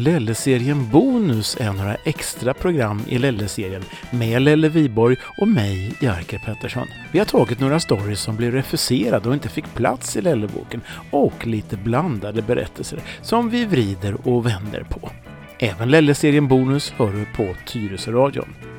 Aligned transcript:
Lelle-serien 0.00 0.90
Bonus 0.90 1.56
är 1.60 1.72
några 1.72 1.94
extra 1.94 2.54
program 2.54 3.02
i 3.08 3.18
Lelle-serien 3.18 3.82
med 4.10 4.42
Lelle 4.42 4.68
Viborg 4.68 5.16
och 5.38 5.48
mig, 5.48 5.92
Jerker 6.00 6.38
Pettersson. 6.38 6.86
Vi 7.12 7.18
har 7.18 7.26
tagit 7.26 7.60
några 7.60 7.80
stories 7.80 8.20
som 8.20 8.36
blev 8.36 8.52
refuserade 8.52 9.28
och 9.28 9.34
inte 9.34 9.48
fick 9.48 9.74
plats 9.74 10.16
i 10.16 10.20
Lelleboken 10.20 10.80
och 11.10 11.46
lite 11.46 11.76
blandade 11.76 12.42
berättelser 12.42 13.00
som 13.22 13.50
vi 13.50 13.64
vrider 13.64 14.28
och 14.28 14.46
vänder 14.46 14.82
på. 14.88 15.10
Även 15.58 15.90
Lelle-serien 15.90 16.48
Bonus 16.48 16.90
hör 16.90 17.12
du 17.12 17.24
på 17.36 17.54
Tyresöradion. 17.66 18.69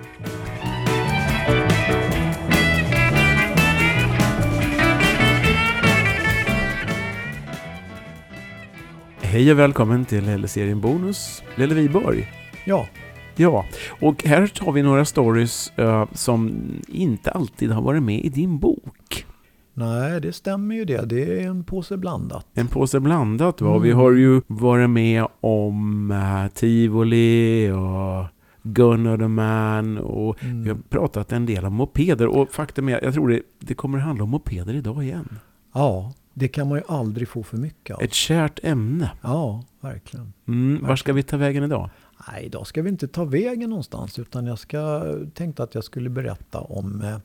Hej 9.32 9.52
och 9.52 9.60
välkommen 9.60 10.06
till 10.06 10.26
Lelle-serien 10.26 10.82
Bonus, 10.82 11.44
Lelle 11.56 11.76
Viborg. 11.76 12.28
Ja. 12.66 12.88
Ja, 13.36 13.66
och 14.02 14.24
här 14.24 14.48
tar 14.48 14.72
vi 14.72 14.84
några 14.84 15.06
stories 15.06 15.72
uh, 15.80 16.06
som 16.14 16.52
inte 16.88 17.32
alltid 17.32 17.72
har 17.72 17.82
varit 17.82 18.04
med 18.04 18.26
i 18.26 18.30
din 18.30 18.60
bok. 18.60 19.26
Nej, 19.74 20.22
det 20.22 20.34
stämmer 20.34 20.76
ju 20.76 20.86
det. 20.86 21.06
Det 21.06 21.44
är 21.44 21.48
en 21.48 21.64
påse 21.64 21.98
blandat. 21.98 22.48
En 22.54 22.68
påse 22.68 23.00
blandat 23.00 23.62
va? 23.62 23.70
Mm. 23.70 23.82
Vi 23.82 23.92
har 23.92 24.12
ju 24.12 24.42
varit 24.48 24.90
med 24.90 25.28
om 25.42 26.12
uh, 26.12 26.48
Tivoli 26.48 27.70
och 27.72 28.26
Gunnar 28.64 29.18
the 29.18 29.28
Man 29.28 29.98
och 29.98 30.44
Mm. 30.44 30.64
vi 30.64 30.70
har 30.70 30.78
pratat 30.90 31.32
en 31.32 31.46
del 31.46 31.66
om 31.66 31.74
mopeder. 31.74 32.28
Och 32.28 32.50
faktum 32.50 32.90
är, 32.90 33.04
jag 33.04 33.14
tror 33.14 33.30
det, 33.30 33.42
det 33.60 33.74
kommer 33.74 33.98
att 33.98 34.04
handla 34.04 34.24
om 34.24 34.30
mopeder 34.30 34.74
idag 34.74 35.04
igen. 35.04 35.40
Ja, 35.74 36.14
det 36.34 36.48
kan 36.48 36.70
man 36.70 36.78
ju 36.78 36.84
aldrig 36.88 37.28
få 37.28 37.44
för 37.44 37.58
mycket 37.58 37.96
av. 37.96 38.02
Ett 38.02 38.14
kärt 38.14 38.60
ämne. 38.64 39.12
Ja, 39.22 39.64
verkligen. 39.82 40.34
Mm, 40.48 40.88
var 40.88 40.96
ska 40.96 41.14
vi 41.14 41.24
ta 41.24 41.38
vägen 41.38 41.64
idag? 41.64 41.90
Nej, 42.28 42.46
idag 42.46 42.68
ska 42.68 42.82
vi 42.82 42.90
inte 42.90 43.08
ta 43.08 43.26
vägen 43.26 43.70
någonstans 43.70 44.20
utan 44.20 44.46
jag 44.46 44.60
ska, 44.60 45.04
tänkte 45.34 45.64
att 45.64 45.76
jag 45.76 45.84
skulle 45.84 46.10
berätta 46.10 46.60
om 46.60 47.02
eh, 47.02 47.18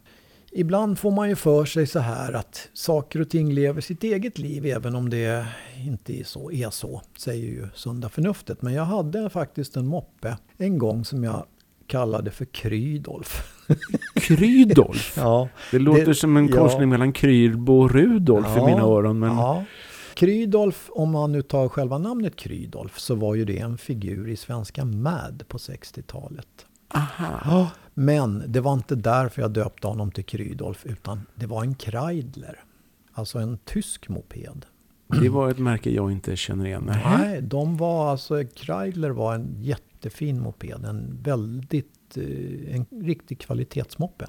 Ibland 0.59 0.99
får 0.99 1.11
man 1.11 1.29
ju 1.29 1.37
för 1.37 1.65
sig 1.65 1.87
så 1.87 1.99
här 1.99 2.33
att 2.33 2.69
saker 2.73 3.21
och 3.21 3.31
ting 3.31 3.53
lever 3.53 3.81
sitt 3.81 4.05
eget 4.05 4.39
liv 4.39 4.67
även 4.67 4.95
om 4.95 5.11
det 5.11 5.47
inte 5.87 6.21
är 6.21 6.25
så, 6.25 6.53
är 6.53 6.71
så 6.71 7.03
säger 7.17 7.47
ju 7.47 7.69
sunda 7.75 8.09
förnuftet. 8.09 8.63
Men 8.63 8.75
jag 8.75 8.85
hade 8.85 9.31
faktiskt 9.31 9.77
en 9.77 9.87
moppe 9.87 10.37
en 10.57 10.79
gång 10.79 11.05
som 11.05 11.25
jag 11.25 11.47
kallade 11.87 12.31
för 12.31 12.45
Krydolf. 12.45 13.53
Krydolf? 14.15 15.15
Ja, 15.17 15.49
Det 15.71 15.79
låter 15.79 16.07
Det- 16.07 16.15
som 16.15 16.37
en 16.37 16.49
ja. 16.49 16.57
korsning 16.57 16.89
mellan 16.89 17.13
Krylbo 17.13 17.73
och 17.83 17.91
Rudolf 17.91 18.47
i 18.47 18.51
Ja, 18.59 18.67
mina 18.67 18.81
öron. 18.83 19.19
Men 19.19 19.31
Ja. 19.37 19.65
Krydolf, 20.15 20.91
om 20.93 21.11
man 21.11 21.33
nu 21.33 21.43
tar 21.43 21.69
själva 21.69 21.99
namnet 21.99 22.37
Krydolf, 22.37 22.99
så 22.99 23.15
var 23.15 23.35
ju 23.35 23.45
det 23.45 23.59
en 23.59 23.79
figur 23.79 24.29
i 24.29 24.37
svenska 24.37 24.85
Mad 24.85 25.43
på 25.49 25.59
60-talet. 25.59 26.67
aha. 26.95 27.71
Men 27.95 28.43
det 28.47 28.61
var 28.61 28.73
inte 28.73 28.95
därför 28.95 29.43
jag 29.43 29.51
döpte 29.51 29.87
honom 29.87 30.11
till 30.11 30.25
Krydolf, 30.25 30.87
utan 30.87 31.21
det 31.35 31.47
var 31.47 31.63
en 31.63 31.75
Kreidler. 31.75 32.61
Alltså 33.13 33.39
en 33.39 33.59
tysk 33.65 34.09
moped. 34.09 34.67
Det 35.07 35.29
var 35.29 35.51
ett 35.51 35.59
märke 35.59 35.91
jag 35.91 36.13
inte 36.13 36.37
känner 36.37 36.67
igen. 36.67 36.91
Nej, 37.05 37.43
de 37.43 37.77
var 37.77 38.11
alltså, 38.11 38.45
Kreidler 38.55 39.11
var 39.11 39.35
en 39.35 39.57
jättefin 39.63 40.41
moped. 40.41 40.85
En 40.85 41.19
väldigt, 41.23 42.17
eh, 42.17 42.77
en 42.77 42.87
riktig 42.91 43.41
kvalitetsmoppe. 43.41 44.27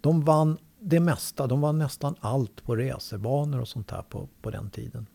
De 0.00 0.24
vann 0.24 0.58
det 0.80 1.00
mesta, 1.00 1.46
de 1.46 1.60
vann 1.60 1.78
nästan 1.78 2.14
allt 2.20 2.64
på 2.64 2.76
racerbanor 2.76 3.60
och 3.60 3.68
sånt 3.68 3.90
här 3.90 4.02
på, 4.02 4.28
på 4.42 4.50
den 4.50 4.70
tiden. 4.70 5.06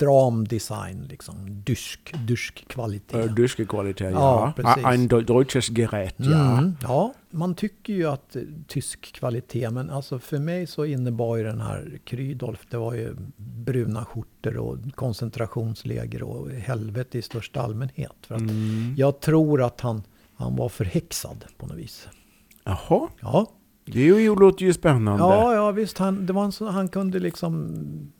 Stram 0.00 0.44
design, 0.48 1.06
liksom. 1.10 1.34
Dysk, 1.64 2.14
dysk 2.26 2.64
kvalitet. 2.68 3.26
Dyske 3.36 3.64
Qualität, 3.66 4.12
Ja, 4.12 4.52
ja. 4.56 4.62
precis. 4.62 4.84
Ein 4.84 5.08
deu- 5.08 5.22
deutsches 5.24 5.68
Gerät, 5.68 6.14
ja. 6.18 6.58
Mm, 6.58 6.76
ja, 6.82 7.14
man 7.30 7.54
tycker 7.54 7.92
ju 7.92 8.06
att 8.06 8.36
eh, 8.36 8.42
tysk 8.66 9.12
kvalitet, 9.12 9.70
men 9.70 9.90
alltså 9.90 10.18
för 10.18 10.38
mig 10.38 10.66
så 10.66 10.84
innebar 10.84 11.36
ju 11.36 11.42
den 11.44 11.60
här 11.60 11.98
Krydolf, 12.04 12.66
det 12.70 12.76
var 12.76 12.94
ju 12.94 13.14
bruna 13.36 14.04
skjortor 14.04 14.56
och 14.56 14.78
koncentrationsläger 14.94 16.22
och 16.22 16.50
helvete 16.50 17.18
i 17.18 17.22
största 17.22 17.60
allmänhet. 17.60 18.16
För 18.26 18.34
att 18.34 18.40
Mm. 18.40 18.94
Jag 18.96 19.20
tror 19.20 19.62
att 19.62 19.80
han, 19.80 20.02
han 20.34 20.56
var 20.56 20.68
förhäxad 20.68 21.44
på 21.58 21.66
något 21.66 21.76
vis. 21.76 22.08
Jaha, 22.64 23.08
Ja, 23.20 23.46
det 23.84 24.00
är 24.08 24.18
ju, 24.20 24.34
låter 24.36 24.64
ju 24.64 24.72
spännande. 24.72 25.22
ja, 25.24 25.54
ja 25.54 25.70
visst. 25.70 25.98
Han, 25.98 26.26
det 26.26 26.32
var 26.32 26.44
en 26.60 26.68
han 26.68 26.88
kunde 26.88 27.18
liksom 27.18 27.74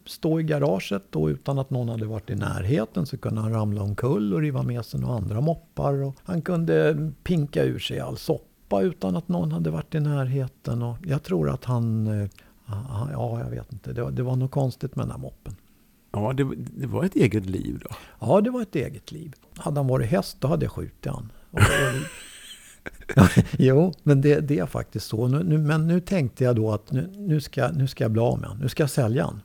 stå 0.06 0.40
i 0.40 0.42
garaget 0.42 1.02
då 1.10 1.30
utan 1.30 1.58
att 1.58 1.70
någon 1.70 1.88
hade 1.88 2.06
varit 2.06 2.30
i 2.30 2.34
närheten. 2.34 3.06
Så 3.06 3.16
kunde 3.18 3.40
han 3.40 3.52
ramla 3.52 3.82
omkull 3.82 4.34
och 4.34 4.40
riva 4.40 4.62
med 4.62 4.84
sig 4.84 5.00
några 5.00 5.14
andra 5.14 5.40
moppar. 5.40 6.02
Och 6.02 6.16
han 6.24 6.42
kunde 6.42 6.96
pinka 7.22 7.64
ur 7.64 7.78
sig 7.78 8.00
all 8.00 8.16
soppa 8.16 8.82
utan 8.82 9.16
att 9.16 9.28
någon 9.28 9.52
hade 9.52 9.70
varit 9.70 9.94
i 9.94 10.00
närheten. 10.00 10.82
Och 10.82 10.96
jag 11.06 11.22
tror 11.22 11.50
att 11.50 11.64
han... 11.64 12.06
eh, 12.22 12.28
han- 12.64 13.08
Ja, 13.12 13.40
jag 13.40 13.50
vet 13.50 13.72
inte. 13.72 13.92
Det, 13.92 14.02
var- 14.02 14.10
det 14.10 14.22
var 14.22 14.36
något 14.36 14.50
konstigt 14.50 14.96
med 14.96 15.04
den 15.04 15.10
här 15.10 15.18
moppen. 15.18 15.56
Ja, 16.12 16.32
det, 16.32 16.48
det 16.56 16.86
var 16.86 17.04
ett 17.04 17.14
eget 17.16 17.46
liv 17.46 17.80
då. 17.88 17.96
Ja, 18.20 18.40
det 18.40 18.50
var 18.50 18.62
ett 18.62 18.74
eget 18.76 19.12
liv. 19.12 19.34
Hade 19.56 19.80
han 19.80 19.86
varit 19.86 20.08
häst, 20.10 20.36
då 20.40 20.48
hade 20.48 20.64
jag 20.64 20.72
skjutit 20.72 21.06
han. 21.06 21.32
Och, 21.50 21.58
jo, 23.58 23.92
men 24.02 24.20
det, 24.20 24.40
det 24.40 24.58
är 24.58 24.66
faktiskt 24.66 25.06
så. 25.06 25.28
Nu, 25.28 25.42
nu, 25.42 25.58
men 25.58 25.86
nu 25.86 26.00
tänkte 26.00 26.44
jag 26.44 26.56
då 26.56 26.72
att 26.72 26.92
nu, 26.92 27.10
nu, 27.16 27.40
ska, 27.40 27.68
nu 27.68 27.86
ska 27.86 28.04
jag 28.04 28.10
bli 28.10 28.22
av 28.22 28.38
med 28.38 28.48
honom. 28.48 28.62
Nu 28.62 28.68
ska 28.68 28.82
jag 28.82 28.90
sälja. 28.90 29.30
Du 29.32 29.40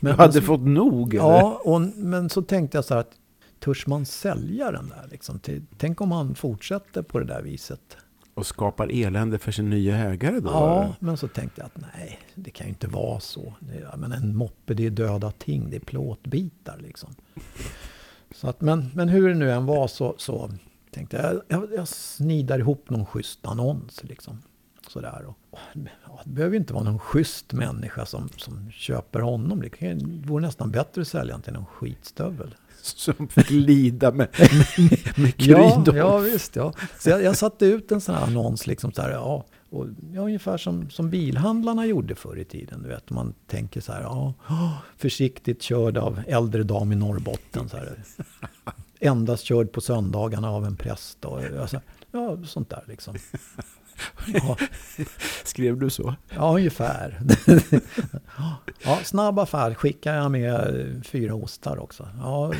Men, 0.00 0.18
hade 0.18 0.34
men, 0.34 0.42
fått 0.42 0.60
nog, 0.60 1.14
eller? 1.14 1.24
Ja, 1.24 1.60
och, 1.64 1.80
men 1.80 2.28
så 2.28 2.42
tänkte 2.42 2.78
jag 2.78 2.84
så 2.84 2.94
här 2.94 3.00
att 3.00 3.12
törs 3.60 3.86
man 3.86 4.06
sälja 4.06 4.72
den 4.72 4.88
där? 4.88 5.08
Liksom, 5.10 5.38
till, 5.38 5.62
tänk 5.78 6.00
om 6.00 6.12
han 6.12 6.34
fortsätter 6.34 7.02
på 7.02 7.18
det 7.18 7.24
där 7.24 7.42
viset. 7.42 7.96
Och 8.34 8.46
skapar 8.46 8.88
elände 8.92 9.38
för 9.38 9.52
sin 9.52 9.70
nya 9.70 9.96
ägare 9.96 10.40
då? 10.40 10.50
Ja, 10.50 10.94
men 10.98 11.16
så 11.16 11.28
tänkte 11.28 11.60
jag 11.60 11.66
att 11.66 11.92
nej, 11.94 12.18
det 12.34 12.50
kan 12.50 12.66
ju 12.66 12.68
inte 12.68 12.86
vara 12.88 13.20
så. 13.20 13.54
Det, 13.60 13.96
menar, 13.96 14.16
en 14.16 14.36
moppe, 14.36 14.74
det 14.74 14.86
är 14.86 14.90
döda 14.90 15.30
ting, 15.30 15.70
det 15.70 15.76
är 15.76 15.80
plåtbitar 15.80 16.78
liksom. 16.78 17.14
Så 18.34 18.48
att, 18.48 18.60
men, 18.60 18.90
men 18.94 19.08
hur 19.08 19.28
det 19.28 19.34
nu 19.34 19.50
än 19.50 19.66
var 19.66 19.88
så, 19.88 20.14
så 20.18 20.50
tänkte 20.92 21.16
jag, 21.16 21.42
jag, 21.60 21.68
jag 21.76 21.88
snidar 21.88 22.58
ihop 22.58 22.90
någon 22.90 23.06
schysst 23.06 23.46
annons 23.46 24.04
liksom. 24.04 24.42
Sådär. 24.88 25.24
Och, 25.26 25.58
ja, 26.06 26.20
det 26.24 26.30
behöver 26.30 26.54
ju 26.54 26.60
inte 26.60 26.72
vara 26.72 26.84
någon 26.84 26.98
schysst 26.98 27.52
människa 27.52 28.06
som, 28.06 28.28
som 28.36 28.70
köper 28.70 29.20
honom. 29.20 29.60
Det 29.60 29.96
vore 30.28 30.46
nästan 30.46 30.70
bättre 30.70 31.00
att 31.02 31.08
sälja 31.08 31.38
till 31.38 31.52
någon 31.52 31.66
skitstövel. 31.66 32.54
Som 32.82 33.28
fick 33.28 33.50
lida 33.50 34.12
med, 34.12 34.28
med, 34.38 34.98
med 35.16 35.32
Ja, 35.36 35.70
Krydolf. 35.74 35.96
ja 35.96 36.18
visst. 36.18 36.56
Ja. 36.56 36.72
Så 36.98 37.10
jag, 37.10 37.22
jag 37.22 37.36
satte 37.36 37.66
ut 37.66 37.92
en 37.92 38.00
sån 38.00 38.14
här 38.14 38.22
annons, 38.26 38.66
liksom 38.66 38.92
så 38.92 39.02
här, 39.02 39.10
ja, 39.10 39.44
och, 39.70 39.86
ja, 40.14 40.20
ungefär 40.20 40.56
som, 40.56 40.90
som 40.90 41.10
bilhandlarna 41.10 41.86
gjorde 41.86 42.14
förr 42.14 42.38
i 42.38 42.44
tiden. 42.44 42.82
Du 42.82 42.88
vet, 42.88 43.10
man 43.10 43.34
tänker 43.46 43.80
så 43.80 43.92
här, 43.92 44.00
ja, 44.02 44.34
försiktigt 44.96 45.62
körd 45.62 45.96
av 45.98 46.20
äldre 46.26 46.62
dam 46.62 46.92
i 46.92 46.96
Norrbotten. 46.96 47.68
Så 47.68 47.76
här. 47.76 47.98
Endast 49.02 49.44
körd 49.44 49.72
på 49.72 49.80
söndagarna 49.80 50.50
av 50.50 50.64
en 50.66 50.76
präst. 50.76 51.24
Och, 51.24 51.40
alltså, 51.60 51.80
ja, 52.12 52.38
sånt 52.44 52.70
där 52.70 52.84
liksom. 52.86 53.14
Ja, 54.34 54.56
Skrev 55.44 55.78
du 55.78 55.90
så? 55.90 56.14
ja 56.34 56.54
ungefär. 56.56 57.20
ja, 58.84 58.98
snabb 59.04 59.38
affär, 59.38 59.74
skickar 59.74 60.14
jag 60.14 60.30
med 60.30 61.00
fyra 61.06 61.34
ostar 61.34 61.78
också. 61.78 62.08
Ja, 62.18 62.52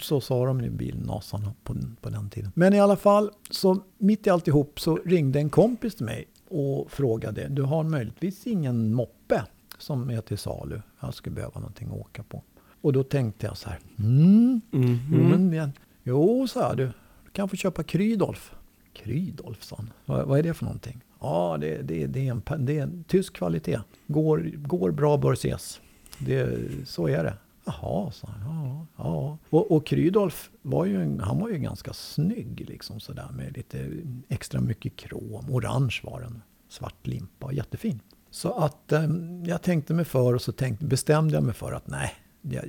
så 0.00 0.20
sa 0.20 0.46
de 0.46 0.60
i 0.60 0.70
bilnasarna 0.70 1.52
på, 1.64 1.74
på 2.00 2.08
den 2.10 2.30
tiden. 2.30 2.52
Men 2.54 2.74
i 2.74 2.80
alla 2.80 2.96
fall, 2.96 3.30
så 3.50 3.82
mitt 3.98 4.26
i 4.26 4.30
alltihop 4.30 4.80
så 4.80 4.96
ringde 4.96 5.38
en 5.38 5.50
kompis 5.50 5.94
till 5.94 6.06
mig 6.06 6.28
och 6.48 6.90
frågade, 6.90 7.48
du 7.48 7.62
har 7.62 7.82
möjligtvis 7.84 8.46
ingen 8.46 8.94
moppe 8.94 9.42
som 9.78 10.10
är 10.10 10.20
till 10.20 10.38
salu? 10.38 10.80
Jag 11.00 11.14
skulle 11.14 11.34
behöva 11.34 11.60
någonting 11.60 11.88
att 11.88 11.94
åka 12.00 12.22
på. 12.22 12.42
Och 12.82 12.92
då 12.92 13.02
tänkte 13.02 13.46
jag 13.46 13.56
så 13.56 13.68
här, 13.68 13.78
mm, 13.98 14.60
Mhm. 14.70 14.98
jo, 15.12 15.18
men, 15.22 15.52
jag- 15.52 15.70
jo 16.02 16.48
sa 16.48 16.60
jag, 16.60 16.76
du, 16.76 16.86
du 17.24 17.30
kan 17.32 17.48
få 17.48 17.56
köpa 17.56 17.82
Krydolf. 17.82 18.54
Krydolf, 18.92 19.62
sa 19.62 19.76
han. 19.76 19.92
Vad, 20.04 20.26
vad 20.26 20.38
är 20.38 20.42
det 20.42 20.54
för 20.54 20.64
någonting? 20.64 21.00
Ja, 21.20 21.56
det, 21.60 21.82
det, 21.82 22.06
det, 22.06 22.28
är 22.28 22.30
en, 22.30 22.66
det 22.66 22.78
är 22.78 22.82
en 22.82 23.04
tysk 23.04 23.32
kvalitet. 23.32 23.78
Går, 24.06 24.38
går 24.56 24.90
bra 24.90 25.16
bör 25.16 25.32
ses. 25.32 25.80
Det, 26.18 26.58
så 26.86 27.08
är 27.08 27.24
det. 27.24 27.34
Jaha, 27.64 28.10
sa 28.10 28.28
han. 28.28 28.66
Ja, 28.66 28.86
ja. 28.96 29.38
Och, 29.50 29.72
och 29.72 29.86
Krydolf 29.86 30.50
var 30.62 30.84
ju, 30.84 31.20
han 31.20 31.40
var 31.40 31.48
ju 31.48 31.58
ganska 31.58 31.92
snygg 31.92 32.64
liksom 32.68 33.00
sådär 33.00 33.28
med 33.32 33.56
lite 33.56 33.90
extra 34.28 34.60
mycket 34.60 34.96
krom. 34.96 35.50
Orange 35.50 36.00
var 36.02 36.20
den. 36.20 36.42
Svart 36.68 37.06
limpa, 37.06 37.52
jättefin. 37.52 38.00
Så 38.30 38.52
att 38.52 38.92
eh, 38.92 39.04
jag 39.44 39.62
tänkte 39.62 39.94
mig 39.94 40.04
för 40.04 40.34
och 40.34 40.42
så 40.42 40.52
tänkte, 40.52 40.84
bestämde 40.84 41.34
jag 41.34 41.44
mig 41.44 41.54
för 41.54 41.72
att 41.72 41.86
nej, 41.86 42.12
ja, 42.42 42.60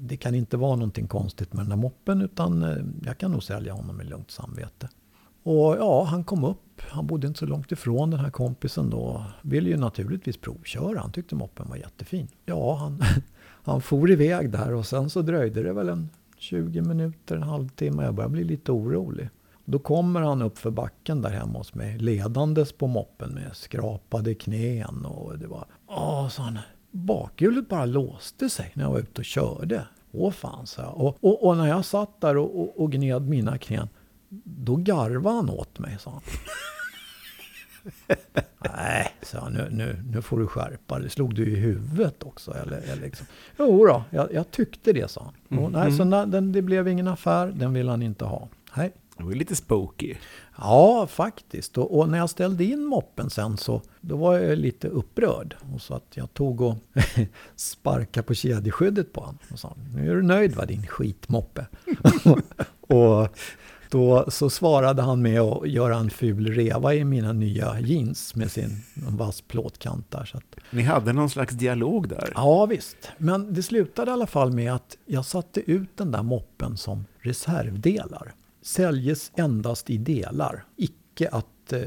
det 0.00 0.16
kan 0.16 0.34
inte 0.34 0.56
vara 0.56 0.76
någonting 0.76 1.06
konstigt 1.06 1.52
med 1.52 1.62
den 1.62 1.70
där 1.70 1.76
moppen 1.76 2.22
utan 2.22 2.62
eh, 2.62 2.76
jag 3.04 3.18
kan 3.18 3.30
nog 3.30 3.42
sälja 3.42 3.72
honom 3.72 3.96
med 3.96 4.06
lugnt 4.06 4.30
samvete. 4.30 4.88
Och 5.42 5.76
ja, 5.76 6.04
han 6.04 6.24
kom 6.24 6.44
upp. 6.44 6.82
Han 6.90 7.06
bodde 7.06 7.26
inte 7.26 7.38
så 7.38 7.46
långt 7.46 7.72
ifrån 7.72 8.10
den 8.10 8.20
här 8.20 8.30
kompisen 8.30 8.90
då. 8.90 9.24
Ville 9.42 9.70
ju 9.70 9.76
naturligtvis 9.76 10.36
provköra. 10.36 11.00
Han 11.00 11.12
tyckte 11.12 11.34
moppen 11.34 11.68
var 11.68 11.76
jättefin. 11.76 12.28
Ja, 12.46 12.74
han, 12.74 13.02
han 13.64 13.80
for 13.80 14.10
iväg 14.10 14.50
där 14.50 14.74
och 14.74 14.86
sen 14.86 15.10
så 15.10 15.22
dröjde 15.22 15.62
det 15.62 15.72
väl 15.72 15.88
en 15.88 16.08
20 16.36 16.82
minuter, 16.82 17.36
en 17.36 17.42
halvtimme. 17.42 18.04
Jag 18.04 18.14
började 18.14 18.32
bli 18.32 18.44
lite 18.44 18.72
orolig. 18.72 19.28
Då 19.64 19.78
kommer 19.78 20.20
han 20.20 20.42
upp 20.42 20.58
för 20.58 20.70
backen 20.70 21.22
där 21.22 21.30
hemma 21.30 21.58
hos 21.58 21.74
mig, 21.74 21.98
ledandes 21.98 22.72
på 22.72 22.86
moppen 22.86 23.34
med 23.34 23.56
skrapade 23.56 24.34
knän 24.34 25.04
och 25.04 25.38
det 25.38 25.46
var... 25.46 25.64
Åh, 25.86 26.28
sa 26.28 26.42
han. 26.42 26.58
Bakhjulet 26.90 27.68
bara 27.68 27.84
låste 27.84 28.50
sig 28.50 28.72
när 28.74 28.84
jag 28.84 28.90
var 28.90 28.98
ute 28.98 29.20
och 29.20 29.24
körde. 29.24 29.86
Åh 30.12 30.32
fan, 30.32 30.66
jag. 30.76 31.00
Och, 31.00 31.18
och, 31.20 31.46
och 31.46 31.56
när 31.56 31.66
jag 31.66 31.84
satt 31.84 32.20
där 32.20 32.36
och, 32.36 32.60
och, 32.60 32.80
och 32.80 32.92
gned 32.92 33.28
mina 33.28 33.58
knän, 33.58 33.88
då 34.44 34.76
garvade 34.76 35.36
han 35.36 35.50
åt 35.50 35.78
mig, 35.78 35.96
sa 36.00 36.10
han. 36.10 36.22
Nej, 38.76 39.14
sa 39.22 39.40
han, 39.40 39.52
nu, 39.52 39.68
nu, 39.70 40.02
nu 40.12 40.22
får 40.22 40.38
du 40.38 40.46
skärpa 40.46 40.98
dig. 40.98 41.10
Slog 41.10 41.34
du 41.34 41.52
i 41.52 41.56
huvudet 41.56 42.22
också? 42.22 42.54
Eller, 42.54 42.78
eller 42.78 43.02
liksom. 43.02 43.26
Jo 43.58 43.86
då, 43.86 44.04
jag, 44.10 44.32
jag 44.32 44.50
tyckte 44.50 44.92
det, 44.92 45.10
sa 45.10 45.32
han. 45.48 45.58
Och, 45.58 45.72
nej, 45.72 45.92
så 45.92 46.04
när, 46.04 46.26
den, 46.26 46.52
det 46.52 46.62
blev 46.62 46.88
ingen 46.88 47.08
affär, 47.08 47.46
den 47.46 47.72
ville 47.72 47.90
han 47.90 48.02
inte 48.02 48.24
ha. 48.24 48.48
Nej. 48.76 48.92
Det 49.20 49.26
var 49.26 49.32
lite 49.32 49.56
spooky. 49.56 50.14
Ja, 50.58 51.06
faktiskt. 51.06 51.78
Och, 51.78 51.98
och, 51.98 52.08
när 52.08 52.18
jag 52.18 52.30
ställde 52.30 52.64
in 52.64 52.84
moppen 52.84 53.30
sen 53.30 53.56
så 53.56 53.82
då 54.00 54.16
var 54.16 54.38
jag 54.38 54.58
lite 54.58 54.88
upprörd. 54.88 55.56
Och 55.74 55.80
så 55.80 55.94
att 55.94 56.06
jag 56.14 56.34
tog 56.34 56.60
och 56.60 56.76
sparkade 57.56 58.26
på 58.26 58.34
kedjeskyddet 58.34 59.12
på 59.12 59.20
honom. 59.20 59.38
Och 59.52 59.58
sa, 59.58 59.76
nu 59.94 60.10
är 60.10 60.14
du 60.14 60.22
nöjd 60.22 60.54
va 60.54 60.66
din 60.66 60.86
skitmoppe? 60.86 61.66
och 62.80 63.28
då 63.90 64.30
så 64.30 64.50
svarade 64.50 65.02
han 65.02 65.22
med 65.22 65.40
att 65.40 65.68
göra 65.68 65.96
en 65.96 66.10
ful 66.10 66.46
reva 66.54 66.94
i 66.94 67.04
mina 67.04 67.32
nya 67.32 67.80
jeans 67.80 68.34
med 68.34 68.50
sin 68.50 68.82
vass 68.94 69.40
plåtkant 69.40 70.10
där. 70.10 70.24
Så 70.24 70.36
att, 70.36 70.56
Ni 70.70 70.82
hade 70.82 71.12
någon 71.12 71.30
slags 71.30 71.54
dialog 71.54 72.08
där? 72.08 72.32
ja 72.34 72.66
visst, 72.66 72.96
men 73.18 73.54
det 73.54 73.62
slutade 73.62 74.10
i 74.10 74.14
alla 74.14 74.26
fall 74.26 74.52
med 74.52 74.74
att 74.74 74.96
jag 75.06 75.24
satte 75.24 75.70
ut 75.70 75.96
den 75.96 76.10
där 76.12 76.22
moppen 76.22 76.76
som 76.76 77.04
reservdelar. 77.20 78.32
Säljes 78.62 79.32
endast 79.34 79.90
i 79.90 79.96
delar, 79.96 80.64
icke 80.76 81.28
att 81.28 81.72
eh, 81.72 81.80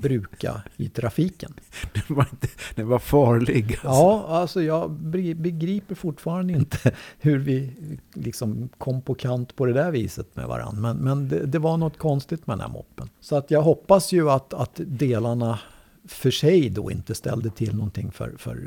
bruka 0.00 0.62
i 0.76 0.88
trafiken. 0.88 1.54
Den 1.94 2.16
var, 2.16 2.26
inte, 2.30 2.48
den 2.74 2.88
var 2.88 2.98
farlig. 2.98 3.64
Alltså. 3.72 3.88
Ja, 3.88 4.26
alltså 4.28 4.62
jag 4.62 4.90
begriper 4.90 5.94
fortfarande 5.94 6.52
inte 6.52 6.92
hur 7.18 7.38
vi 7.38 7.72
liksom 8.14 8.68
kom 8.78 9.02
på 9.02 9.14
kant 9.14 9.56
på 9.56 9.66
det 9.66 9.72
där 9.72 9.90
viset 9.90 10.36
med 10.36 10.46
varandra. 10.46 10.80
Men, 10.80 10.96
men 10.96 11.28
det, 11.28 11.46
det 11.46 11.58
var 11.58 11.76
något 11.76 11.98
konstigt 11.98 12.46
med 12.46 12.54
den 12.54 12.60
här 12.60 12.72
moppen. 12.72 13.08
Så 13.20 13.36
att 13.36 13.50
jag 13.50 13.62
hoppas 13.62 14.12
ju 14.12 14.30
att, 14.30 14.54
att 14.54 14.80
delarna 14.86 15.58
för 16.08 16.30
sig 16.30 16.70
då 16.70 16.90
inte 16.90 17.14
ställde 17.14 17.50
till 17.50 17.74
någonting 17.74 18.12
för, 18.12 18.34
för 18.38 18.58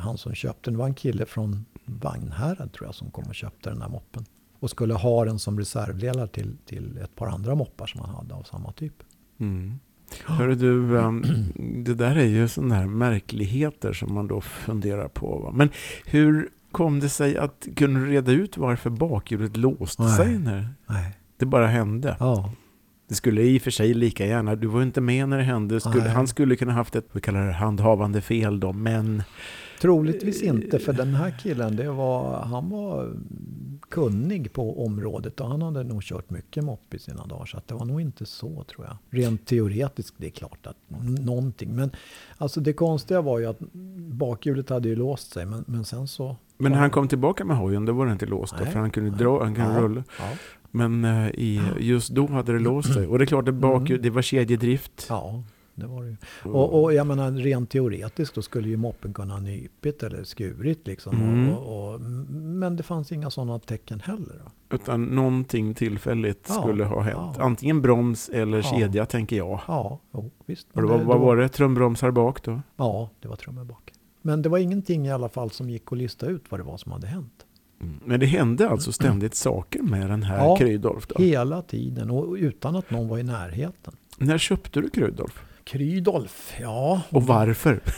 han 0.00 0.18
som 0.18 0.34
köpte 0.34 0.70
den. 0.70 0.74
Det 0.74 0.78
var 0.78 0.86
en 0.86 0.94
kille 0.94 1.26
från 1.26 1.64
Vagnhärad 1.84 2.72
tror 2.72 2.88
jag 2.88 2.94
som 2.94 3.10
kom 3.10 3.24
och 3.28 3.34
köpte 3.34 3.70
den 3.70 3.82
här 3.82 3.88
moppen. 3.88 4.24
Och 4.60 4.70
skulle 4.70 4.94
ha 4.94 5.24
den 5.24 5.38
som 5.38 5.58
reservdelar 5.58 6.26
till, 6.26 6.56
till 6.66 6.98
ett 6.98 7.14
par 7.14 7.26
andra 7.26 7.54
moppar 7.54 7.86
som 7.86 8.00
han 8.00 8.14
hade 8.14 8.34
av 8.34 8.42
samma 8.42 8.72
typ. 8.72 8.94
Mm. 9.40 9.78
Hörru 10.24 10.54
du, 10.54 10.96
um, 10.96 11.24
det 11.84 11.94
där 11.94 12.16
är 12.16 12.24
ju 12.24 12.48
sådana 12.48 12.74
här 12.74 12.86
märkligheter 12.86 13.92
som 13.92 14.14
man 14.14 14.28
då 14.28 14.40
funderar 14.40 15.08
på. 15.08 15.38
Va? 15.38 15.52
Men 15.54 15.70
hur 16.06 16.48
kom 16.72 17.00
det 17.00 17.08
sig 17.08 17.36
att, 17.36 17.66
kunde 17.76 18.00
du 18.00 18.06
reda 18.06 18.32
ut 18.32 18.56
varför 18.56 18.90
bakhjulet 18.90 19.56
låste 19.56 20.02
Nej. 20.02 20.16
sig 20.16 20.38
när 20.38 20.68
Nej. 20.86 21.18
det 21.36 21.46
bara 21.46 21.66
hände? 21.66 22.16
Ja, 22.20 22.52
Det 23.08 23.14
skulle 23.14 23.42
i 23.42 23.58
och 23.58 23.62
för 23.62 23.70
sig 23.70 23.94
lika 23.94 24.26
gärna, 24.26 24.56
du 24.56 24.66
var 24.66 24.82
inte 24.82 25.00
med 25.00 25.28
när 25.28 25.38
det 25.38 25.44
hände, 25.44 25.80
skulle, 25.80 26.04
Nej. 26.04 26.12
han 26.12 26.26
skulle 26.26 26.56
kunna 26.56 26.72
haft 26.72 26.96
ett, 26.96 27.06
vi 27.12 27.20
kallar 27.20 27.46
det 27.46 27.52
handhavande 27.52 28.20
fel 28.20 28.60
då, 28.60 28.72
men 28.72 29.22
Troligtvis 29.80 30.42
inte, 30.42 30.78
för 30.78 30.92
den 30.92 31.14
här 31.14 31.34
killen, 31.42 31.76
det 31.76 31.90
var, 31.90 32.42
han 32.42 32.70
var 32.70 33.12
kunnig 33.90 34.52
på 34.52 34.84
området 34.84 35.40
och 35.40 35.48
han 35.48 35.62
hade 35.62 35.84
nog 35.84 36.02
kört 36.02 36.30
mycket 36.30 36.64
mopp 36.64 36.94
i 36.94 36.98
sina 36.98 37.26
dagar. 37.26 37.46
Så 37.46 37.60
det 37.66 37.74
var 37.74 37.84
nog 37.84 38.00
inte 38.00 38.26
så 38.26 38.64
tror 38.64 38.86
jag. 38.86 38.96
Rent 39.10 39.46
teoretiskt, 39.46 40.14
det 40.18 40.26
är 40.26 40.30
klart 40.30 40.66
att 40.66 40.76
någonting. 41.24 41.74
Men 41.76 41.90
alltså 42.38 42.60
det 42.60 42.72
konstiga 42.72 43.20
var 43.20 43.38
ju 43.38 43.46
att 43.46 43.58
bakhjulet 44.12 44.68
hade 44.70 44.88
ju 44.88 44.96
låst 44.96 45.32
sig, 45.32 45.46
men, 45.46 45.64
men 45.66 45.84
sen 45.84 46.08
så... 46.08 46.36
Men 46.58 46.72
när 46.72 46.78
han 46.78 46.90
kom 46.90 47.08
tillbaka 47.08 47.44
med 47.44 47.56
hojen, 47.56 47.84
då 47.84 47.92
var 47.92 48.06
det 48.06 48.12
inte 48.12 48.26
låst 48.26 48.54
då, 48.58 48.64
Nej. 48.64 48.72
för 48.72 48.80
han 48.80 48.90
kunde 48.90 49.10
dra, 49.10 49.44
han 49.44 49.54
kunde 49.54 49.72
Ja, 49.74 49.80
rulla. 49.80 50.04
Ja, 50.18 50.30
Men 50.70 51.04
eh, 51.04 51.28
i, 51.28 51.62
just 51.78 52.10
då 52.10 52.26
hade 52.26 52.52
det 52.52 52.58
låst 52.58 52.92
sig. 52.94 53.06
Och 53.06 53.18
det 53.18 53.24
är 53.24 53.26
klart, 53.26 53.44
det, 53.44 53.52
bakhjul, 53.52 53.90
Mm. 53.90 54.02
det 54.02 54.10
var 54.10 54.22
kedjedrift. 54.22 55.06
ja, 55.08 55.42
det 55.80 55.86
var 55.86 56.02
det 56.02 56.08
ju. 56.08 56.16
Och, 56.50 56.82
och 56.82 56.94
jag 56.94 57.06
menar 57.06 57.32
rent 57.32 57.70
teoretiskt 57.70 58.34
då 58.34 58.42
skulle 58.42 58.68
ju 58.68 58.76
moppen 58.76 59.12
kunna 59.14 59.34
ha 59.34 59.40
nypit 59.40 60.02
eller 60.02 60.24
skurit 60.24 60.86
liksom. 60.86 61.16
Mm. 61.16 61.50
Och, 61.54 61.94
och, 61.94 62.00
men 62.00 62.76
det 62.76 62.82
fanns 62.82 63.12
inga 63.12 63.30
sådana 63.30 63.58
tecken 63.58 64.00
heller. 64.00 64.40
Då. 64.68 64.76
Utan 64.76 65.04
någonting 65.04 65.74
tillfälligt 65.74 66.46
Ja, 66.48 66.54
skulle 66.54 66.84
ha 66.84 67.00
hänt. 67.00 67.16
ja. 67.38 67.44
Antingen 67.44 67.82
broms 67.82 68.28
eller 68.28 68.56
Ja. 68.58 68.62
kedja, 68.62 69.06
tänker 69.06 69.36
jag. 69.36 69.60
Ja, 69.68 70.00
jo, 70.14 70.30
visst. 70.46 70.66
Och 70.72 70.82
det 70.82 70.88
var, 70.88 70.98
vad 70.98 71.20
var 71.20 71.36
det? 71.36 71.48
Trumbromsar 71.48 72.10
bak 72.10 72.42
då? 72.44 72.60
Ja, 72.76 73.10
det 73.20 73.28
var 73.28 73.36
trummor 73.36 73.64
bak. 73.64 73.92
Men 74.22 74.42
det 74.42 74.48
var 74.48 74.58
ingenting 74.58 75.06
i 75.06 75.10
alla 75.12 75.28
fall 75.28 75.50
som 75.50 75.70
gick 75.70 75.92
att 75.92 75.98
lista 75.98 76.26
ut 76.26 76.44
vad 76.48 76.60
det 76.60 76.64
var 76.64 76.76
som 76.76 76.92
hade 76.92 77.06
hänt. 77.06 77.44
Men 78.04 78.20
det 78.20 78.26
hände 78.26 78.68
alltså 78.68 78.92
ständigt 78.92 79.34
saker 79.34 79.82
med 79.82 80.10
den 80.10 80.22
här 80.22 80.38
Ja. 80.44 80.56
Krydolf 80.56 81.06
då? 81.06 81.22
Hela 81.24 81.62
tiden 81.62 82.10
och 82.10 82.34
utan 82.34 82.76
att 82.76 82.90
någon 82.90 83.08
var 83.08 83.18
i 83.18 83.22
närheten. 83.22 83.96
När 84.18 84.38
köpte 84.38 84.80
du 84.80 84.90
Krydolf? 84.90 85.42
Krydolf, 85.68 86.56
ja. 86.60 87.02
Och 87.10 87.22
varför? 87.22 87.80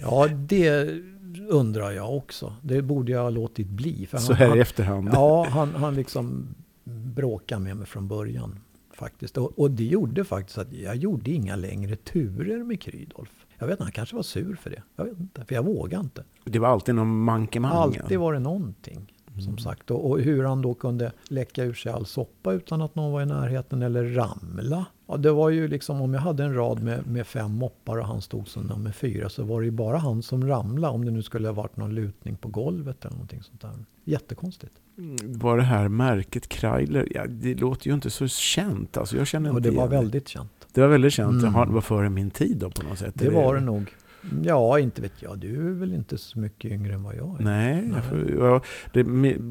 Ja, 0.00 0.28
det 0.28 1.00
undrar 1.48 1.90
jag 1.90 2.16
också. 2.16 2.56
Det 2.62 2.82
borde 2.82 3.12
jag 3.12 3.22
ha 3.22 3.30
låtit 3.30 3.66
bli. 3.66 4.06
För 4.06 4.18
Så 4.18 4.32
han, 4.32 4.36
här 4.36 4.46
i 4.46 4.48
han, 4.48 4.60
efterhand. 4.60 5.10
Ja, 5.12 5.46
han, 5.50 5.74
han 5.74 5.94
liksom 5.94 6.54
bråkade 6.84 7.60
med 7.60 7.76
mig 7.76 7.86
från 7.86 8.08
början. 8.08 8.58
Faktiskt. 8.94 9.38
Och, 9.38 9.58
och 9.58 9.70
det 9.70 9.84
gjorde 9.84 10.24
faktiskt 10.24 10.58
att 10.58 10.72
jag 10.72 10.96
gjorde 10.96 11.30
inga 11.30 11.56
längre 11.56 11.96
turer 11.96 12.64
med 12.64 12.80
Krydolf. 12.80 13.46
Jag 13.58 13.66
vet 13.66 13.72
inte, 13.74 13.82
han 13.82 13.92
kanske 13.92 14.16
var 14.16 14.22
sur 14.22 14.54
för 14.54 14.70
det. 14.70 14.82
Jag 14.96 15.04
vet 15.04 15.20
inte, 15.20 15.44
för 15.44 15.54
jag 15.54 15.62
vågade 15.62 16.04
inte. 16.04 16.24
Det 16.44 16.58
var 16.58 16.68
alltid 16.68 16.94
någon 16.94 17.20
mankemang. 17.24 17.72
Alltid 17.72 18.18
var 18.18 18.32
det 18.32 18.38
någonting. 18.38 19.12
Som 19.44 19.58
sagt. 19.58 19.90
Och, 19.90 20.10
och 20.10 20.20
hur 20.20 20.44
han 20.44 20.62
då 20.62 20.74
kunde 20.74 21.12
läcka 21.28 21.64
ur 21.64 21.74
sig 21.74 21.92
all 21.92 22.06
soppa 22.06 22.52
utan 22.52 22.82
att 22.82 22.94
någon 22.94 23.12
var 23.12 23.22
i 23.22 23.26
närheten 23.26 23.82
eller 23.82 24.04
ramla. 24.04 24.86
Ja, 25.08 25.16
det 25.16 25.32
var 25.32 25.50
ju 25.50 25.68
liksom 25.68 26.00
om 26.00 26.14
jag 26.14 26.20
hade 26.20 26.44
en 26.44 26.54
rad 26.54 26.82
med, 26.82 27.06
med 27.06 27.26
fem 27.26 27.52
moppar 27.52 27.98
och 27.98 28.06
han 28.06 28.22
stod 28.22 28.48
som 28.48 28.62
nummer 28.62 28.92
fyra 28.92 29.28
så 29.28 29.44
var 29.44 29.60
det 29.60 29.64
ju 29.64 29.70
bara 29.70 29.98
han 29.98 30.22
som 30.22 30.48
ramlade 30.48 30.94
om 30.94 31.04
det 31.04 31.10
nu 31.10 31.22
skulle 31.22 31.48
ha 31.48 31.52
varit 31.52 31.76
någon 31.76 31.94
lutning 31.94 32.36
på 32.36 32.48
golvet 32.48 33.04
eller 33.04 33.14
någonting 33.14 33.42
sånt 33.42 33.60
där. 33.60 33.72
Jättekonstigt. 34.04 34.72
Mm, 34.98 35.16
Var 35.38 35.56
det 35.56 35.62
här 35.62 35.88
märket 35.88 36.48
Kreidler? 36.48 37.08
Ja, 37.14 37.26
det 37.26 37.54
låter 37.54 37.86
ju 37.86 37.94
inte 37.94 38.10
så 38.10 38.28
känt. 38.28 38.96
Alltså, 38.96 39.16
jag 39.16 39.26
känner 39.26 39.50
Och 39.50 39.56
inte 39.56 39.70
det 39.70 39.76
var 39.76 39.88
väldigt 39.88 40.28
känt. 40.28 40.66
Det 40.72 40.80
var 40.80 40.88
väldigt 40.88 41.12
känt. 41.12 41.42
Mm. 41.42 41.66
Det 41.66 41.72
var 41.72 41.80
före 41.80 42.10
min 42.10 42.30
tid 42.30 42.56
då 42.56 42.70
på 42.70 42.82
något 42.88 42.98
sätt. 42.98 43.14
Det 43.14 43.30
var 43.30 43.54
det 43.54 43.60
nog. 43.60 43.90
Ja, 44.44 44.78
inte 44.78 45.02
vet 45.02 45.22
jag. 45.22 45.38
Du 45.38 45.68
är 45.68 45.72
väl 45.72 45.94
inte 45.94 46.18
så 46.18 46.38
mycket 46.38 46.72
yngre 46.72 46.94
än 46.94 47.02
vad 47.02 47.14
jag 47.16 47.40
är. 47.40 47.44
Nej, 47.44 47.82
Nej. 47.82 47.90
jag 47.94 48.04
får- 48.04 48.30
ja, 48.46 48.60
det, 48.92 49.02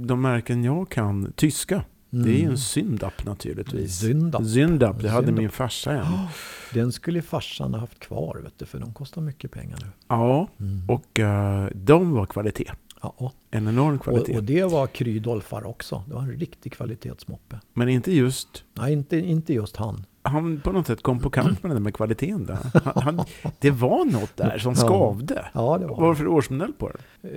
de 0.08 0.22
märken 0.22 0.64
jag 0.64 0.90
kan, 0.90 1.32
tyska, 1.36 1.84
det 2.10 2.30
är 2.30 2.38
ju 2.40 2.46
en 2.46 2.58
Syndap 2.58 3.26
naturligtvis. 3.26 4.00
Syndap. 4.00 4.46
Syndap, 4.46 5.02
det 5.02 5.10
hade 5.10 5.26
Syndap. 5.28 5.42
min 5.42 5.50
farsa 5.50 5.92
en. 5.92 6.06
Den 6.74 6.92
skulle 6.92 7.22
farsan 7.22 7.74
ha 7.74 7.80
haft 7.80 8.00
kvar, 8.00 8.40
vet 8.44 8.54
du, 8.60 8.66
för 8.66 8.80
de 8.80 8.94
kostar 8.94 9.22
mycket 9.22 9.52
pengar 9.52 9.78
nu. 9.82 9.88
Ja, 10.08 10.48
Mm. 10.60 10.90
och 10.90 11.20
eh, 11.20 11.68
de 11.74 12.12
var 12.12 12.26
kvalitet. 12.26 12.72
ja, 13.02 13.32
En 13.52 13.68
enorm 13.68 13.96
och, 13.96 14.04
kvalitet. 14.04 14.38
och 14.38 14.44
det 14.44 14.64
var 14.64 14.88
Krydolfar 14.88 15.66
också. 15.68 16.04
Det 16.08 16.14
var 16.14 16.22
en 16.22 16.32
riktig 16.32 16.74
kvalitetsmoppe. 16.74 17.60
Men 17.74 17.90
inte 17.90 18.14
just, 18.16 18.64
Nej, 18.74 18.94
inte, 18.94 19.18
inte 19.18 19.54
just 19.54 19.78
han. 19.78 20.06
Han 20.26 20.62
på 20.62 20.72
något 20.72 20.88
sätt 20.88 21.04
kom 21.04 21.20
på 21.20 21.30
kant 21.30 21.64
med 21.64 21.70
det 21.72 21.76
där 21.76 21.82
med 21.82 21.94
kvaliteten 21.96 22.46
där. 22.46 22.58
Han, 22.96 23.18
han, 23.18 23.26
det 23.60 23.72
var 23.72 24.06
något 24.06 24.38
där 24.38 24.58
som 24.58 24.76
skavde. 24.76 25.46
Ja, 25.54 25.78
det 25.78 25.86
Vad 25.88 25.98
var 25.98 26.04
var 26.04 26.10
det 26.10 26.16
för 26.16 26.28
årsmodell 26.28 26.74
på 26.74 26.92
den? 27.22 27.32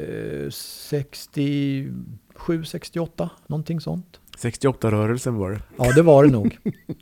eh, 0.45 0.51
67, 0.51 2.65
68, 2.65 3.31
någonting 3.47 3.81
sånt. 3.81 4.21
68-rörelsen 4.39 5.35
var 5.35 5.51
det. 5.51 5.61
Ja, 5.79 5.93
det 5.93 6.03
var 6.03 6.25
det 6.25 6.31
nog. 6.33 6.59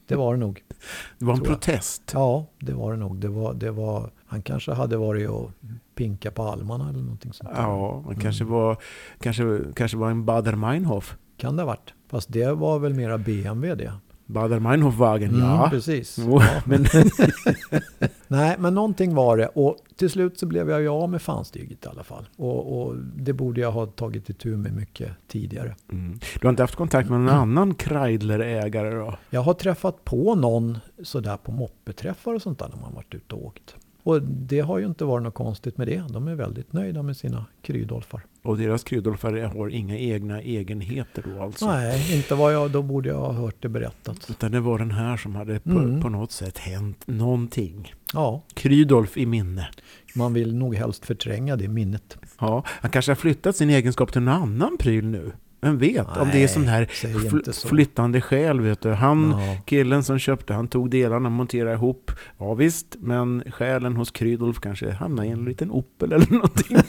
Det 0.07 0.17
var 0.17 0.35
det 0.35 0.41
nog. 0.41 0.63
Det 1.19 1.25
var 1.25 1.33
en 1.35 1.39
Tror 1.41 1.51
jag. 1.53 1.61
protest. 1.61 2.11
Ja, 2.15 2.47
det 2.59 2.73
var 2.73 2.93
det 2.93 2.99
nog. 2.99 3.17
Det 3.17 3.29
var, 3.29 3.55
det 3.55 3.71
var, 3.71 4.11
han 4.27 4.43
kanske 4.43 4.73
hade 4.73 4.97
varit 4.97 5.29
och 5.29 5.51
pinka 5.95 6.31
på 6.31 6.43
almarna 6.43 6.89
eller 6.89 6.99
någonting 7.01 7.33
sånt. 7.33 7.51
där. 7.55 7.63
Ja, 7.63 8.05
det 8.09 8.15
kanske 8.21 8.45
Mm. 8.45 8.55
var, 8.55 8.77
kanske, 9.21 9.61
kanske 9.75 9.97
var 9.97 10.11
en 10.11 10.25
Bader-Meinhof. 10.25 11.15
Kan 11.37 11.57
det 11.57 11.63
ha 11.63 11.67
varit. 11.67 11.95
Fast 12.11 12.33
det 12.33 12.53
var 12.53 12.79
väl 12.79 12.95
mera 12.95 13.19
BMW 13.19 13.75
det. 13.85 13.93
Bader-Meinhof-wagen, 14.27 15.29
Mm, 15.29 15.41
ja. 15.41 15.69
precis. 15.71 16.19
Jo, 16.21 16.41
Ja. 16.41 16.63
men 16.65 16.87
Nej, 18.29 18.57
men 18.59 18.75
någonting 18.75 19.15
var 19.15 19.37
det. 19.37 19.47
Och 19.47 19.77
till 19.97 20.11
slut 20.11 20.39
så 20.39 20.47
blev 20.47 20.71
jag 20.71 20.81
ju 20.81 20.89
av 20.89 21.11
med 21.11 21.23
fanstyget 21.23 21.85
i 21.85 21.89
alla 21.89 22.03
fall. 22.05 22.29
Och, 22.37 22.81
och 22.83 22.97
det 23.17 23.33
borde 23.33 23.61
jag 23.61 23.73
ha 23.73 23.87
tagit 23.87 24.31
itu 24.31 24.57
med 24.57 24.73
mycket 24.73 25.11
tidigare. 25.29 25.75
Mm. 25.93 26.19
Du 26.41 26.47
har 26.47 26.51
inte 26.51 26.63
haft 26.63 26.75
kontakt 26.77 27.11
med 27.11 27.21
någon 27.21 27.29
annan 27.35 27.75
Kreidler-ägare 27.75 28.91
då? 28.95 29.15
Jag 29.31 29.41
har 29.43 29.55
träffat 29.55 30.05
på 30.05 30.35
någon 30.35 30.79
sådär 31.03 31.37
på 31.37 31.53
moppeträffar 31.53 32.35
och 32.35 32.43
sånt 32.43 32.59
där 32.59 32.69
när 32.75 32.81
man 32.81 32.95
varit 32.95 33.15
ute 33.15 33.35
och 33.35 33.47
åkt. 33.47 33.77
Och 34.07 34.23
det 34.23 34.61
har 34.61 34.79
ju 34.79 34.87
inte 34.87 35.05
varit 35.05 35.23
något 35.23 35.35
konstigt 35.35 35.77
med 35.79 35.87
det. 35.89 36.03
De 36.11 36.29
är 36.29 36.35
väldigt 36.35 36.73
nöjda 36.73 37.03
med 37.03 37.17
sina 37.17 37.47
krydolfar. 37.63 38.21
Och 38.43 38.59
deras 38.59 38.85
kryddolfar 38.85 39.33
har 39.57 39.69
inga 39.69 39.99
egna 39.99 40.41
egenheter 40.41 41.25
då 41.37 41.43
alltså? 41.43 41.67
Nej, 41.67 42.17
inte 42.17 42.35
vad 42.35 42.55
jag, 42.55 42.71
då 42.71 42.83
borde 42.83 43.09
jag 43.09 43.19
ha 43.19 43.33
hört 43.33 43.55
det 43.61 43.69
berättat. 43.69 44.27
Utan 44.31 44.53
det 44.53 44.61
var 44.61 44.79
den 44.79 44.91
här 44.91 45.17
som 45.17 45.35
hade 45.35 45.61
på, 45.61 45.71
Mm. 45.71 46.01
på 46.01 46.09
något 46.09 46.33
sätt 46.33 46.59
hänt 46.59 47.03
någonting. 47.07 47.95
Ja, 48.13 48.43
Krydolf 48.55 49.17
i 49.17 49.27
minne. 49.27 49.69
man 50.15 50.33
vill 50.35 50.55
nog 50.57 50.75
helst 50.75 51.07
förtränga 51.07 51.57
det 51.57 51.69
minnet. 51.69 52.17
Ja, 52.41 52.63
han 52.67 52.91
kanske 52.91 53.11
har 53.11 53.17
flyttat 53.17 53.57
sin 53.57 53.71
egenskap 53.71 54.13
till 54.13 54.23
någon 54.23 54.43
annan 54.43 54.77
pryl 54.79 55.07
nu. 55.07 55.33
Vem 55.61 55.79
vet? 55.79 56.07
om 56.07 56.15
det 56.15 56.21
är 56.23 56.39
Nej, 56.39 56.49
sån 56.49 56.65
här 56.69 56.85
fl- 56.85 57.53
så. 57.53 57.69
flyttande 57.69 58.21
själ, 58.21 58.61
vet 58.61 58.81
du. 58.81 58.91
Han, 58.93 59.31
Ja. 59.31 59.57
killen 59.67 60.05
som 60.05 60.19
köpte, 60.19 60.55
han 60.55 60.69
tog 60.69 60.91
delarna 60.91 61.29
monterade 61.31 61.75
ihop. 61.75 62.11
Ja 62.39 62.55
visst, 62.55 62.97
men 62.99 63.43
själen 63.53 63.97
hos 63.97 64.11
Krydolf 64.11 64.61
kanske 64.61 64.91
hamnade 64.93 65.29
i 65.29 65.31
en 65.31 65.45
liten 65.45 65.71
Opel 65.71 66.13
eller 66.13 66.27
någonting. 66.33 66.77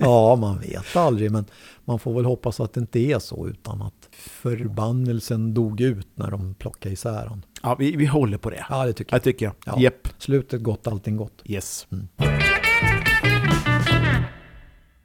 ja, 0.00 0.36
man 0.36 0.58
vet 0.58 0.96
aldrig. 0.96 1.30
Men 1.30 1.44
man 1.84 1.98
får 1.98 2.14
väl 2.14 2.24
hoppas 2.24 2.60
att 2.60 2.72
det 2.72 2.80
inte 2.80 2.98
är 3.00 3.18
så. 3.18 3.48
Utan 3.48 3.82
att 3.82 4.08
förbannelsen 4.12 5.54
dog 5.54 5.80
ut 5.80 6.08
när 6.14 6.30
de 6.30 6.54
plockade 6.54 6.92
isär 6.92 7.28
den. 7.28 7.42
Ja, 7.62 7.76
vi, 7.78 7.96
vi 7.96 8.06
håller 8.06 8.38
på 8.38 8.50
det. 8.50 8.66
Ja, 8.70 8.84
det 8.86 8.92
tycker 8.92 9.12
jag. 9.12 9.16
Jag 9.16 9.22
tycker 9.24 9.46
jag. 9.46 9.54
Ja. 9.66 9.80
Jepp. 9.80 10.08
Slutet 10.18 10.62
gott, 10.62 10.86
allting 10.86 11.16
gott. 11.16 11.42
Yes. 11.44 11.86
Mm. 11.92 12.08